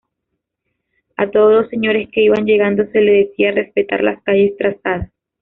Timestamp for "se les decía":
2.91-3.51